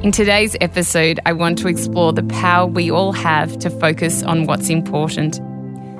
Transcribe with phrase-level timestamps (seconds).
[0.00, 4.46] In today's episode, I want to explore the power we all have to focus on
[4.46, 5.40] what's important.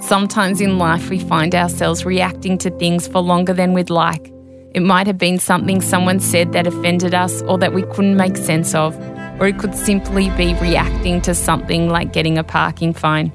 [0.00, 4.32] Sometimes in life, we find ourselves reacting to things for longer than we'd like.
[4.74, 8.36] It might have been something someone said that offended us or that we couldn't make
[8.36, 8.96] sense of,
[9.40, 13.32] or it could simply be reacting to something like getting a parking fine.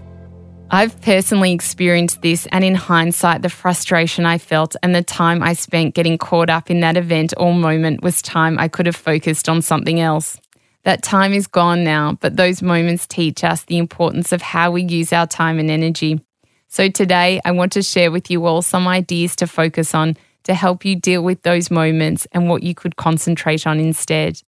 [0.71, 5.51] I've personally experienced this, and in hindsight, the frustration I felt and the time I
[5.51, 9.49] spent getting caught up in that event or moment was time I could have focused
[9.49, 10.39] on something else.
[10.85, 14.83] That time is gone now, but those moments teach us the importance of how we
[14.83, 16.21] use our time and energy.
[16.67, 20.53] So today, I want to share with you all some ideas to focus on to
[20.53, 24.41] help you deal with those moments and what you could concentrate on instead.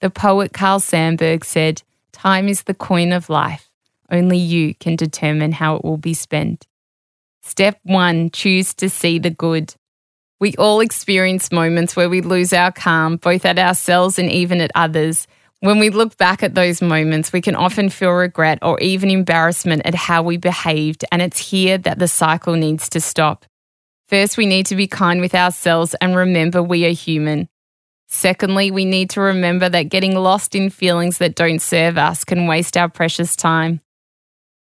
[0.00, 3.68] The poet Carl Sandburg said, Time is the coin of life.
[4.08, 6.64] Only you can determine how it will be spent.
[7.42, 9.74] Step one choose to see the good.
[10.38, 14.70] We all experience moments where we lose our calm, both at ourselves and even at
[14.76, 15.26] others.
[15.66, 19.82] When we look back at those moments, we can often feel regret or even embarrassment
[19.84, 23.44] at how we behaved, and it's here that the cycle needs to stop.
[24.08, 27.48] First, we need to be kind with ourselves and remember we are human.
[28.06, 32.46] Secondly, we need to remember that getting lost in feelings that don't serve us can
[32.46, 33.80] waste our precious time.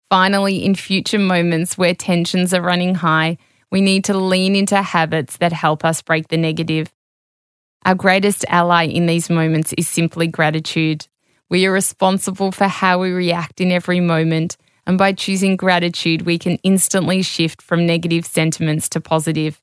[0.09, 3.37] Finally, in future moments where tensions are running high,
[3.71, 6.91] we need to lean into habits that help us break the negative.
[7.85, 11.07] Our greatest ally in these moments is simply gratitude.
[11.51, 14.57] We are responsible for how we react in every moment,
[14.87, 19.61] and by choosing gratitude, we can instantly shift from negative sentiments to positive.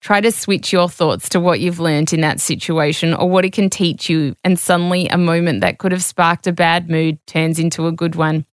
[0.00, 3.52] Try to switch your thoughts to what you've learned in that situation or what it
[3.52, 7.60] can teach you, and suddenly a moment that could have sparked a bad mood turns
[7.60, 8.44] into a good one.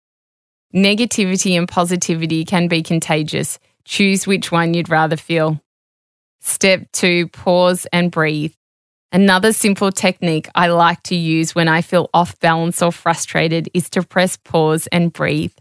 [0.75, 3.59] Negativity and positivity can be contagious.
[3.87, 5.63] Choose which one you'd rather feel.
[6.41, 8.53] Step two, pause and breathe.
[9.11, 13.89] Another simple technique I like to use when I feel off balance or frustrated is
[13.91, 15.55] to press pause and breathe.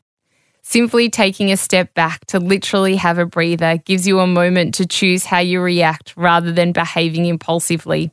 [0.63, 4.85] Simply taking a step back to literally have a breather gives you a moment to
[4.85, 8.11] choose how you react rather than behaving impulsively.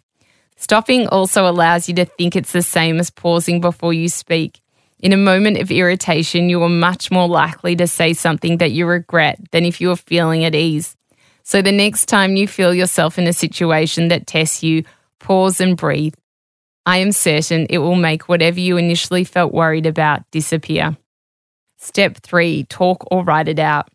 [0.57, 4.61] Stopping also allows you to think it's the same as pausing before you speak.
[5.01, 8.87] In a moment of irritation, you are much more likely to say something that you
[8.87, 10.97] regret than if you are feeling at ease.
[11.43, 14.85] So the next time you feel yourself in a situation that tests you,
[15.25, 16.15] pause and breathe.
[16.85, 20.99] I am certain it will make whatever you initially felt worried about disappear.
[21.79, 23.89] Step three, talk or write it out.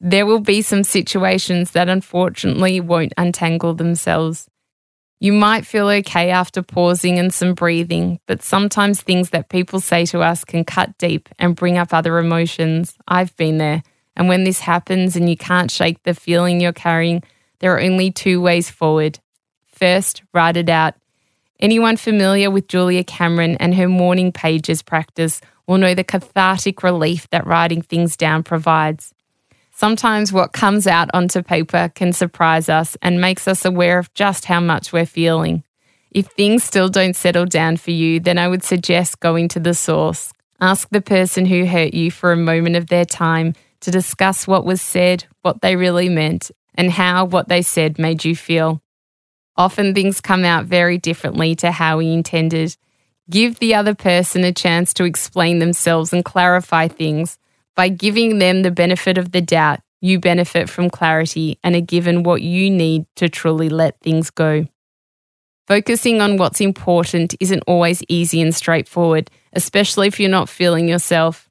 [0.00, 4.46] There will be some situations that unfortunately won't untangle themselves.
[5.18, 10.04] You might feel okay after pausing and some breathing, but sometimes things that people say
[10.06, 12.94] to us can cut deep and bring up other emotions.
[13.08, 13.82] I've been there.
[14.14, 17.22] And when this happens and you can't shake the feeling you're carrying,
[17.60, 19.18] there are only two ways forward.
[19.76, 20.94] First, write it out.
[21.60, 27.28] Anyone familiar with Julia Cameron and her morning pages practice will know the cathartic relief
[27.30, 29.12] that writing things down provides.
[29.72, 34.46] Sometimes what comes out onto paper can surprise us and makes us aware of just
[34.46, 35.62] how much we're feeling.
[36.10, 39.74] If things still don't settle down for you, then I would suggest going to the
[39.74, 40.32] source.
[40.58, 44.64] Ask the person who hurt you for a moment of their time to discuss what
[44.64, 48.80] was said, what they really meant, and how what they said made you feel.
[49.56, 52.76] Often things come out very differently to how we intended,
[53.28, 57.38] Give the other person a chance to explain themselves and clarify things.
[57.74, 62.22] By giving them the benefit of the doubt, you benefit from clarity and are given
[62.22, 64.66] what you need to truly let things go.
[65.66, 71.45] Focusing on what's important isn't always easy and straightforward, especially if you're not feeling yourself.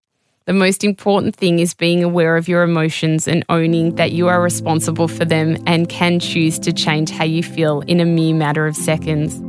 [0.45, 4.39] The most important thing is being aware of your emotions and owning that you are
[4.39, 8.68] responsible for them and can choose to change how you feel in a mere matter
[8.68, 9.42] of seconds.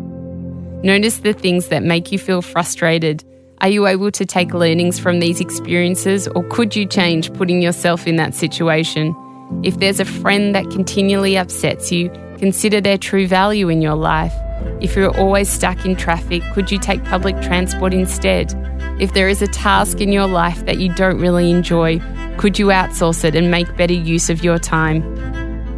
[0.82, 3.22] Notice the things that make you feel frustrated.
[3.60, 8.06] Are you able to take learnings from these experiences, or could you change putting yourself
[8.06, 9.14] in that situation?
[9.62, 12.08] If there's a friend that continually upsets you,
[12.38, 14.32] consider their true value in your life.
[14.80, 18.54] If you're always stuck in traffic, could you take public transport instead?
[18.98, 22.00] If there is a task in your life that you don't really enjoy,
[22.38, 25.02] could you outsource it and make better use of your time?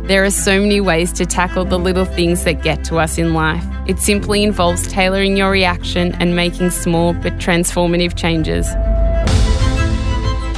[0.07, 3.35] There are so many ways to tackle the little things that get to us in
[3.35, 3.65] life.
[3.89, 8.69] It simply involves tailoring your reaction and making small but transformative changes.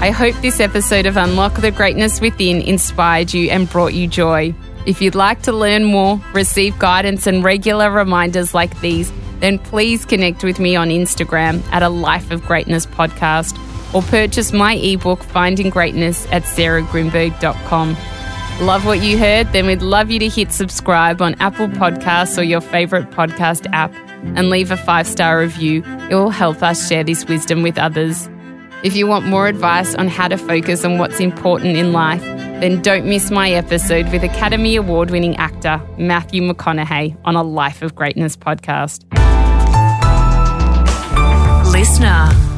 [0.02, 4.54] I hope this episode of Unlock the Greatness Within inspired you and brought you joy.
[4.84, 9.10] If you'd like to learn more, receive guidance, and regular reminders like these,
[9.40, 13.58] then please connect with me on Instagram at a Life of Greatness podcast
[13.94, 17.96] or purchase my ebook, Finding Greatness, at sarahgrynberg.com.
[18.60, 19.50] Love what you heard?
[19.52, 23.92] Then we'd love you to hit subscribe on Apple Podcasts or your favorite podcast app
[24.36, 25.82] and leave a five star review.
[26.10, 28.28] It will help us share this wisdom with others.
[28.82, 32.82] If you want more advice on how to focus on what's important in life, then
[32.82, 37.94] don't miss my episode with Academy Award winning actor Matthew McConaughey on a Life of
[37.94, 39.19] Greatness podcast.
[41.80, 42.49] Listener.